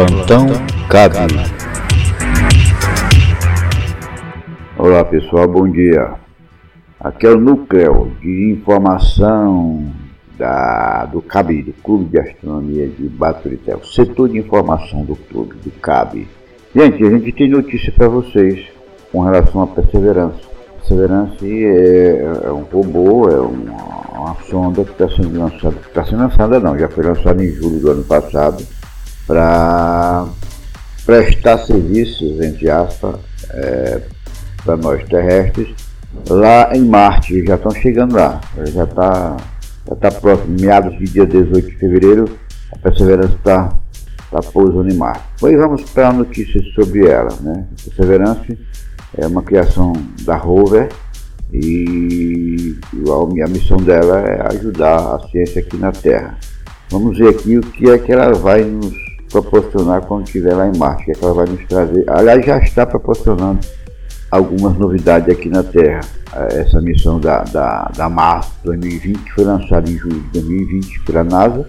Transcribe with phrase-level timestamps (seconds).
[0.00, 0.46] Plantão
[0.88, 1.18] Cabe.
[4.78, 6.14] Olá pessoal, bom dia.
[6.98, 9.92] Aqui é o núcleo de informação
[10.38, 15.56] da, do CAB, do Clube de Astronomia de Baturité, o setor de informação do clube,
[15.56, 16.26] do CAB.
[16.74, 18.68] Gente, a gente tem notícia para vocês
[19.12, 20.40] com relação à Perseverança.
[20.78, 26.20] Perseverança é, é um robô, é uma, uma sonda que está sendo lançada, está sendo
[26.20, 28.64] lançada não, já foi lançada em julho do ano passado,
[29.30, 30.26] para
[31.06, 33.14] prestar serviços, entre aspas,
[33.50, 34.00] é,
[34.64, 35.68] para nós terrestres,
[36.28, 38.40] lá em Marte, já estão chegando lá,
[38.74, 39.36] já está
[39.88, 42.24] já tá próximo, meados de dia 18 de fevereiro,
[42.72, 43.78] a Perseverança está
[44.32, 45.22] tá pousando em Marte.
[45.38, 47.68] Pois vamos para a notícia sobre ela, né?
[47.70, 48.58] A Perseverança
[49.16, 49.92] é uma criação
[50.22, 50.88] da rover
[51.52, 52.76] e
[53.44, 56.36] a missão dela é ajudar a ciência aqui na Terra.
[56.90, 60.76] Vamos ver aqui o que é que ela vai nos proporcionar quando estiver lá em
[60.76, 62.04] Marte, que, é que ela vai nos trazer.
[62.08, 63.60] Aliás, já está proporcionando
[64.30, 66.00] algumas novidades aqui na Terra.
[66.50, 71.68] Essa missão da, da, da Mars 2020 foi lançada em julho de 2020 pela NASA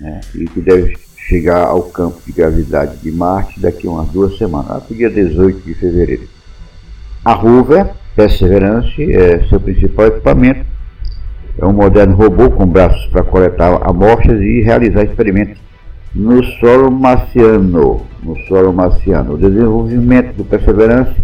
[0.00, 0.96] né, e que deve
[1.28, 5.60] chegar ao campo de gravidade de Marte daqui a umas duas semanas, o dia 18
[5.60, 6.28] de fevereiro.
[7.24, 10.66] A rover Perseverance é seu principal equipamento.
[11.56, 15.60] É um moderno robô com braços para coletar amostras e realizar experimentos
[16.14, 18.06] no solo marciano.
[18.22, 19.34] No solo marciano.
[19.34, 21.14] O desenvolvimento do Perseverance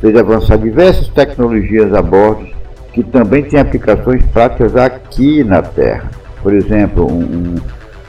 [0.00, 2.46] fez avançar diversas tecnologias a bordo
[2.92, 6.10] que também têm aplicações práticas aqui na Terra.
[6.42, 7.56] Por exemplo, um,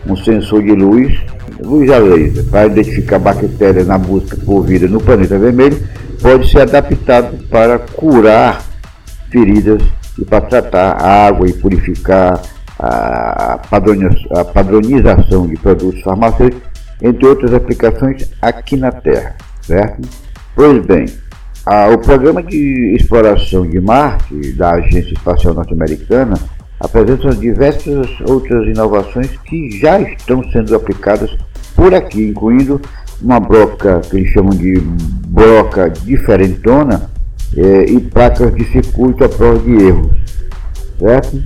[0.08, 1.20] um sensor de luz,
[1.60, 5.78] luz a laser, para identificar bactérias na busca por vida no planeta vermelho,
[6.22, 8.62] pode ser adaptado para curar
[9.32, 9.82] feridas
[10.20, 12.40] e para tratar água e purificar
[12.80, 13.60] a
[14.54, 16.70] padronização de produtos farmacêuticos,
[17.02, 20.08] entre outras aplicações aqui na Terra, certo?
[20.56, 21.06] Pois bem,
[21.66, 26.38] a, o programa de exploração de Marte da Agência Espacial Norte-Americana
[26.80, 31.36] apresenta diversas outras inovações que já estão sendo aplicadas
[31.76, 32.82] por aqui, incluindo
[33.22, 34.80] uma broca que eles chamam de
[35.28, 37.10] broca diferentona
[37.56, 40.12] é, e placas de circuito à prova de erros,
[41.00, 41.44] certo?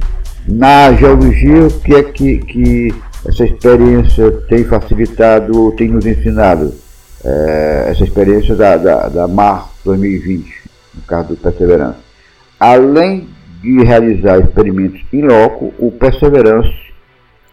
[0.51, 2.87] Na geologia, o que é que, que
[3.27, 6.73] essa experiência tem facilitado, tem nos ensinado?
[7.23, 10.51] É, essa experiência da, da, da MAR 2020,
[10.95, 11.99] no caso do Perseverance.
[12.59, 13.27] Além
[13.61, 16.73] de realizar experimentos em loco, o Perseverance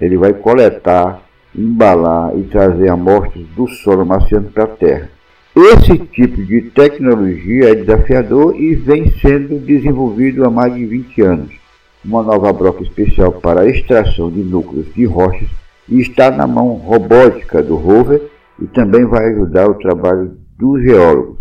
[0.00, 1.20] ele vai coletar,
[1.54, 5.10] embalar e trazer amostras do solo marciano para a Terra.
[5.54, 11.65] Esse tipo de tecnologia é desafiador e vem sendo desenvolvido há mais de 20 anos.
[12.06, 15.48] Uma nova broca especial para extração de núcleos de rochas
[15.88, 18.22] e está na mão robótica do rover
[18.62, 21.38] e também vai ajudar o trabalho dos geólogos.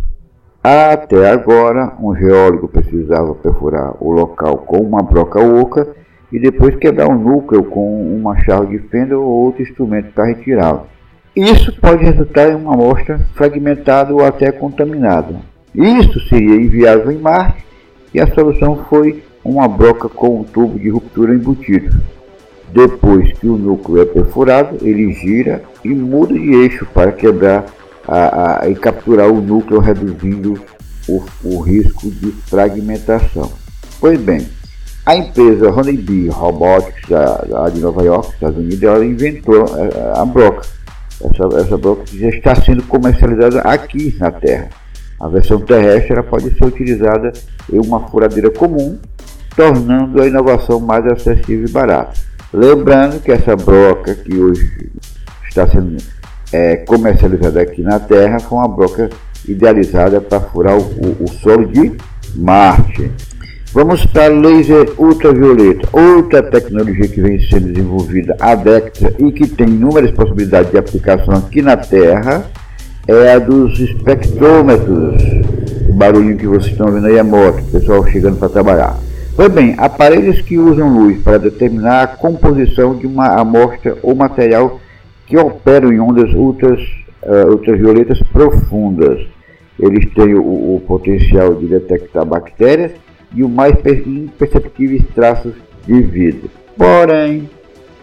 [0.63, 5.87] Até agora, um geólogo precisava perfurar o local com uma broca oca
[6.31, 10.87] e depois quebrar o núcleo com uma chave de fenda ou outro instrumento para retirá-lo.
[11.35, 15.35] Isso pode resultar em uma amostra fragmentada ou até contaminada.
[15.75, 17.63] Isso seria inviável em Marte
[18.11, 21.95] e a solução foi uma broca com um tubo de ruptura embutido.
[22.73, 27.65] Depois que o núcleo é perfurado, ele gira e muda de eixo para quebrar
[28.07, 30.59] a, a, e capturar o núcleo, reduzindo
[31.07, 33.51] o, o risco de fragmentação.
[33.99, 34.45] Pois bem,
[35.05, 40.25] a empresa Honeybee Robotics, da, de Nova York, Estados Unidos, ela inventou a, eh, a
[40.25, 40.67] broca
[41.21, 44.69] essa, essa broca já está sendo comercializada aqui na Terra.
[45.19, 47.31] A versão terrestre ela pode ser utilizada
[47.71, 48.99] em uma furadeira comum,
[49.55, 52.13] tornando a inovação mais acessível e barata.
[52.53, 54.91] Lembrando que essa broca que hoje
[55.47, 55.97] está sendo
[56.51, 59.09] é, comercializada aqui na Terra foi uma broca
[59.47, 61.93] idealizada para furar o, o, o solo de
[62.35, 63.11] Marte.
[63.73, 69.67] Vamos para laser ultravioleta, outra tecnologia que vem sendo desenvolvida há décadas e que tem
[69.67, 72.45] inúmeras possibilidades de aplicação aqui na Terra,
[73.05, 75.21] é a dos espectrômetros.
[75.89, 78.97] O barulhinho que vocês estão vendo aí é moto, o pessoal chegando para trabalhar.
[79.35, 84.79] Pois bem, aparelhos que usam luz para determinar a composição de uma amostra ou material
[85.27, 86.79] que operam em ondas ultras,
[87.21, 89.27] uh, ultravioletas profundas.
[89.77, 92.93] Eles têm o, o potencial de detectar bactérias
[93.33, 95.53] e o mais imperceptíveis traços
[95.85, 96.47] de vida.
[96.77, 97.49] Porém,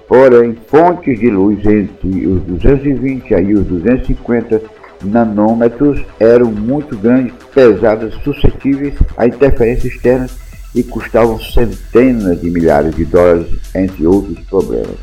[0.06, 4.60] porém, fontes de luz entre os 220 e os 250
[5.02, 10.41] nanômetros eram muito grandes, pesadas, suscetíveis a interferências externas
[10.74, 14.96] e custavam centenas de milhares de dólares, entre outros problemas.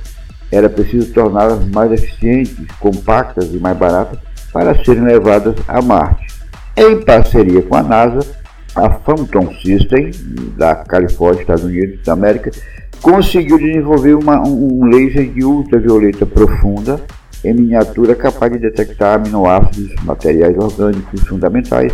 [0.51, 4.18] era preciso torná-las mais eficientes, compactas e mais baratas
[4.51, 6.25] para serem levadas a Marte.
[6.75, 8.19] Em parceria com a NASA,
[8.75, 10.12] a Phantom System,
[10.57, 12.51] da Califórnia, Estados Unidos da América,
[13.01, 17.00] conseguiu desenvolver uma, um laser de ultravioleta profunda
[17.44, 21.94] em miniatura capaz de detectar aminoácidos, materiais orgânicos fundamentais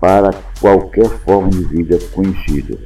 [0.00, 0.30] para
[0.60, 2.78] qualquer forma de vida conhecida.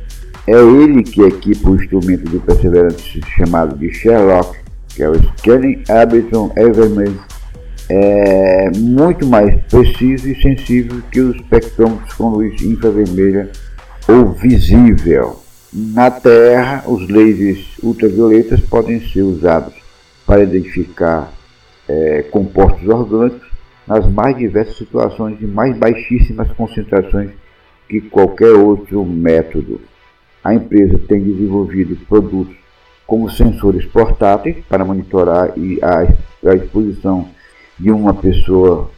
[0.47, 4.59] É ele que equipa o instrumento do Perseverance chamado de Sherlock,
[4.89, 7.15] que é o Scanning Arbitron Everman,
[7.89, 13.51] é muito mais preciso e sensível que os espectrômetros com luz infravermelha
[14.09, 15.41] ou visível.
[15.73, 19.75] Na Terra, os lasers ultravioletas podem ser usados
[20.27, 21.33] para identificar
[21.89, 23.49] é, compostos orgânicos
[23.87, 27.31] nas mais diversas situações de mais baixíssimas concentrações
[27.89, 29.81] que qualquer outro método.
[30.43, 32.57] A empresa tem desenvolvido produtos
[33.07, 35.51] como sensores portáteis para monitorar
[35.83, 37.27] a, exposição
[37.79, 38.91] de uma pessoa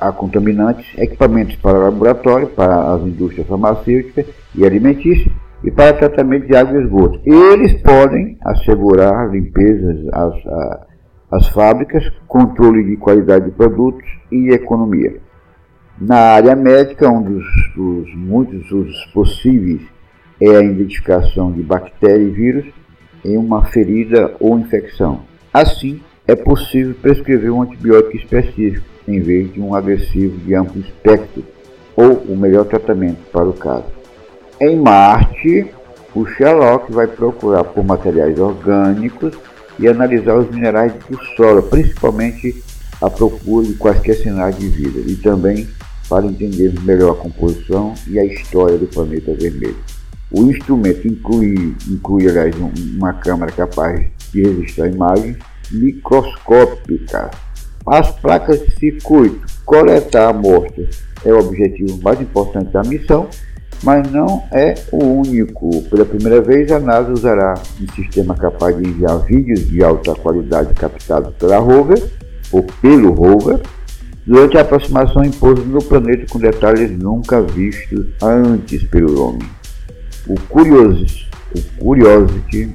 [0.00, 5.32] a, contaminantes, equipamentos para laboratório, para as indústrias farmacêuticas e alimentícias
[5.64, 7.20] e para tratamento de água e esgoto.
[7.24, 10.06] Eles podem assegurar limpezas
[11.30, 15.16] às fábricas, controle de qualidade de produtos e economia.
[16.00, 17.44] Na área médica, um dos,
[17.74, 19.80] dos muitos usos possíveis
[20.40, 22.66] é a identificação de bactérias e vírus
[23.24, 25.22] em uma ferida ou infecção.
[25.52, 31.44] Assim, é possível prescrever um antibiótico específico em vez de um agressivo de amplo espectro
[31.94, 33.86] ou o melhor tratamento para o caso.
[34.60, 35.66] Em Marte,
[36.14, 39.34] o Sherlock vai procurar por materiais orgânicos
[39.78, 42.62] e analisar os minerais do solo, principalmente
[43.00, 45.68] à procura de quaisquer sinais de vida, e também
[46.08, 49.76] para entender melhor a composição e a história do planeta vermelho.
[50.30, 52.54] O instrumento inclui, inclui aliás,
[52.96, 55.36] uma câmera capaz de registrar imagens
[55.70, 57.30] microscópicas.
[57.86, 63.28] As placas de circuito, coletar amostras é o objetivo mais importante da missão,
[63.84, 65.82] mas não é o único.
[65.82, 70.74] Pela primeira vez, a NASA usará um sistema capaz de enviar vídeos de alta qualidade
[70.74, 72.02] captados pela rover
[72.50, 73.60] ou pelo rover
[74.26, 79.48] durante a aproximação em pouso no planeta com detalhes nunca vistos antes pelo homem.
[80.28, 82.74] O Curiosity, o Curiosity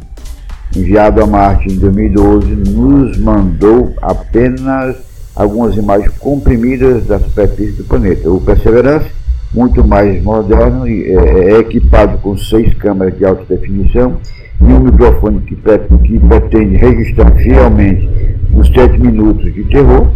[0.76, 4.96] enviado a Marte em 2012, nos mandou apenas
[5.36, 8.30] algumas imagens comprimidas da superfície do planeta.
[8.30, 9.10] O Perseverance,
[9.54, 14.18] muito mais moderno, é, é equipado com seis câmeras de alta definição
[14.62, 18.10] e um microfone que, que pretende registrar fielmente
[18.54, 20.08] os sete minutos de terror,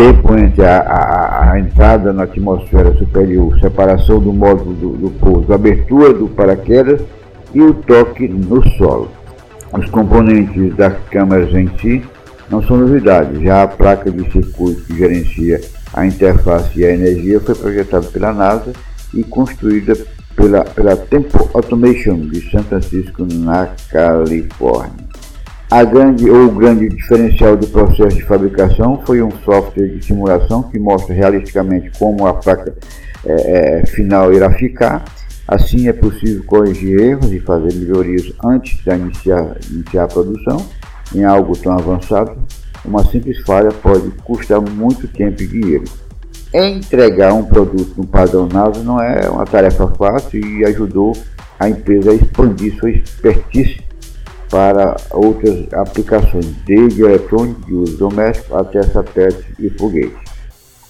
[0.00, 5.52] tempo entre a, a, a, entrada na atmosfera superior, separação do módulo do, do pouso,
[5.52, 7.02] abertura do paraquedas
[7.52, 9.10] e o toque no solo.
[9.70, 12.02] Os componentes das câmeras em si
[12.48, 15.60] não são novidades, já a placa de circuito que gerencia
[15.92, 18.72] a interface e a energia foi projetada pela NASA
[19.12, 19.94] e construída
[20.34, 25.09] pela, pela Tempo Automation de São Francisco, na Califórnia.
[25.70, 30.64] A grande ou o grande diferencial do processo de fabricação foi um software de simulação
[30.64, 32.74] que mostra realisticamente como a placa
[33.24, 35.04] é, é, final irá ficar
[35.50, 40.64] Assim é possível corrigir erros e fazer melhorias antes de iniciar, iniciar a produção.
[41.12, 42.36] Em algo tão avançado,
[42.84, 45.84] uma simples falha pode custar muito tempo e dinheiro.
[46.54, 51.16] Entregar um produto no padrão NASA não é uma tarefa fácil e ajudou
[51.58, 53.80] a empresa a expandir sua expertise
[54.50, 60.18] para outras aplicações, desde eletrônico de uso doméstico até satélites e foguetes.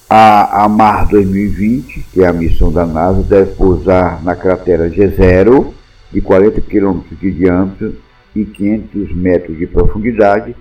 [0.09, 5.73] A, a Mar 2020, que é a missão da NASA, deve pousar na cratera G0,
[6.11, 7.95] de 40 km de diâmetro
[8.35, 10.57] e 500 metros de profundidade,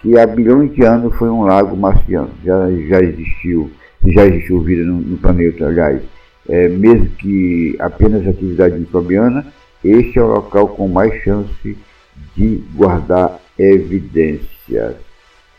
[0.00, 2.30] que há bilhões de anos foi um lago marciano.
[2.44, 3.70] Já, já existiu,
[4.06, 6.02] já existiu vida no, no planeta, aliás,
[6.48, 9.46] é, mesmo que apenas atividade microbiana,
[9.84, 11.76] este é o local com mais chance de
[12.74, 14.96] guardar evidências.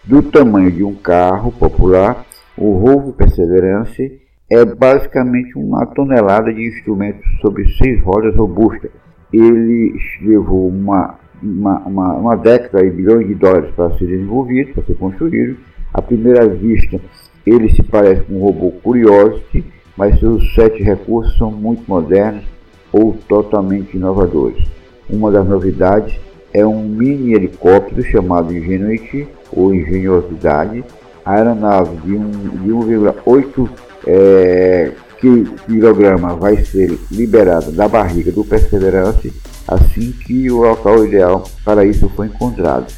[0.03, 2.25] Do tamanho de um carro popular,
[2.57, 8.91] o Rovo Perseverance é basicamente uma tonelada de instrumentos sobre seis rodas robustas.
[9.31, 14.83] Ele levou uma, uma, uma, uma década e bilhões de dólares para ser desenvolvido, para
[14.83, 15.57] ser construído.
[15.93, 16.99] À primeira vista,
[17.45, 19.63] ele se parece com um robô Curiosity,
[19.97, 22.43] mas seus sete recursos são muito modernos
[22.91, 24.67] ou totalmente inovadores.
[25.09, 26.19] Uma das novidades
[26.53, 30.83] é um mini helicóptero chamado Ingenuity ou Engenhosidade,
[31.25, 33.69] aeronave de 1,8
[34.05, 39.33] é, kg vai ser liberada da barriga do Perseverance
[39.67, 42.93] assim que o local ideal para isso for encontrado.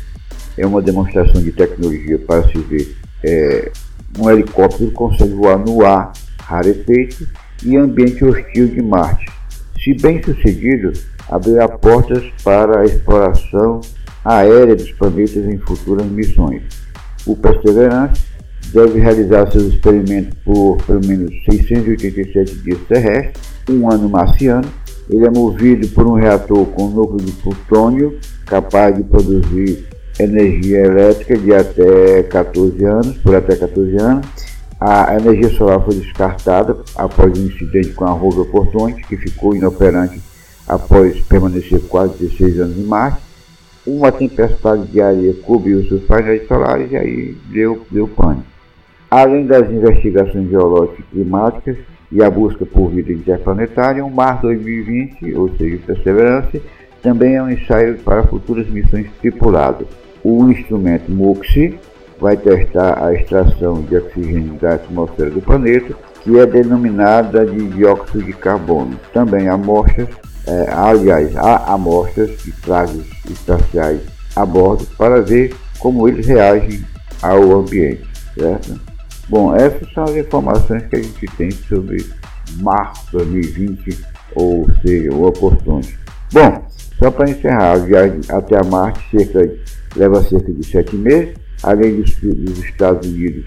[0.57, 3.71] é uma demonstração de tecnologia para se ver é,
[4.17, 7.27] um helicóptero consegue voar no ar, rarefeito,
[7.63, 9.25] e ambiente hostil de Marte.
[9.83, 10.93] Se bem sucedido,
[11.29, 13.81] abrirá portas para a exploração
[14.23, 16.63] aérea dos planetas em futuras missões.
[17.25, 18.21] O Perseverance
[18.73, 24.67] deve realizar seus experimentos por pelo menos 687 dias terrestres, um ano marciano.
[25.09, 29.87] Ele é movido por um reator com núcleo de plutônio capaz de produzir
[30.19, 34.25] energia elétrica de até 14 anos, por até 14 anos.
[34.79, 40.21] A energia solar foi descartada após um incidente com a rover Portões, que ficou inoperante
[40.67, 43.21] após permanecer quase 16 anos em Marte.
[43.85, 48.45] Uma tempestade de areia cobriu seus painéis solares e aí deu, deu pânico.
[49.11, 51.77] Além das investigações geológicas e climáticas
[52.11, 56.61] e a busca por vida interplanetária, o Mar 2020, ou seja, Perseverance,
[57.03, 59.87] também é um ensaio para futuras missões tripuladas
[60.25, 61.79] o instrumento MUXI
[62.19, 65.93] vai testar a extração de oxigênio da atmosfera do planeta,
[66.23, 68.99] que é denominada de dióxido de carbono.
[69.13, 70.09] Também amostras,
[70.47, 74.01] é, aliás, há amostras de trajes espaciais
[74.35, 76.85] a bordo para ver como eles reagem
[77.21, 78.79] ao ambiente, certo?
[79.27, 82.05] Bom, essas são as informações que a gente tem sobre
[82.57, 83.97] março 2020,
[84.35, 85.97] ou seja, o oportunismo.
[86.31, 86.67] Bom,
[86.99, 89.59] só para encerrar, a viagem até a Marte cerca de
[89.95, 93.45] leva cerca de sete meses, além dos, dos Estados Unidos.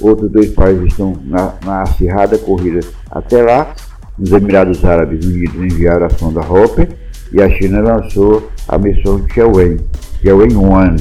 [0.00, 2.80] Outros dois países estão na, na acirrada corrida
[3.10, 3.74] até lá.
[4.20, 6.88] Os Emirados Árabes Unidos enviaram a sonda Hopper
[7.32, 9.78] e a China lançou a missão Tianwen,
[10.20, 10.96] Tianwen 1.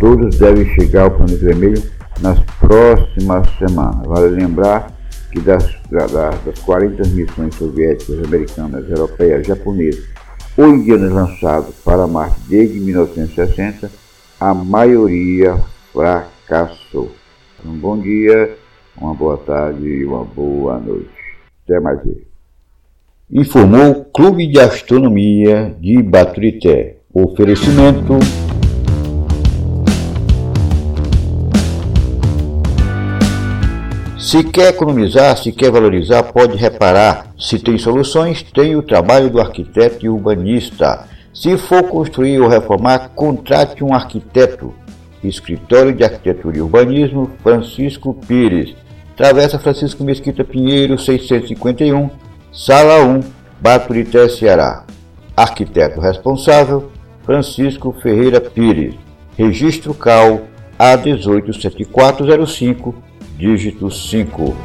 [0.00, 1.80] Todos devem chegar ao planeta vermelho
[2.20, 4.04] nas próximas semanas.
[4.04, 4.92] Vale lembrar
[5.30, 10.04] que das, das, das 40 missões soviéticas, americanas, europeias, japonesas
[10.56, 13.88] ou indianas lançadas para Marte desde 1960,
[14.40, 15.56] a maioria
[15.92, 17.12] fracassou.
[17.64, 18.56] Um bom dia,
[19.00, 21.08] uma boa tarde e uma boa noite.
[21.64, 22.00] Até mais
[23.30, 23.40] ver.
[23.40, 26.96] Informou o Clube de Astronomia de Baturité.
[27.12, 28.18] Oferecimento
[34.18, 37.32] Se quer economizar, se quer valorizar, pode reparar.
[37.38, 41.06] Se tem soluções, tem o trabalho do arquiteto e urbanista.
[41.32, 44.74] Se for construir ou reformar, contrate um arquiteto.
[45.24, 48.74] Escritório de Arquitetura e Urbanismo, Francisco Pires.
[49.16, 52.10] Travessa Francisco Mesquita Pinheiro, 651,
[52.60, 53.20] Sala 1,
[53.60, 54.84] Baturité, Ceará.
[55.36, 56.90] Arquiteto responsável,
[57.24, 58.96] Francisco Ferreira Pires.
[59.38, 60.40] Registro CAL
[60.76, 62.94] A187405,
[63.36, 64.56] dígito 5.